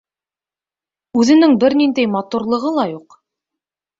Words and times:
Үҙенең 1.23 1.53
бер 1.63 1.77
ниндәй 1.83 2.09
матурлығы 2.15 2.75
ла 2.79 2.89
юҡ. 2.95 3.19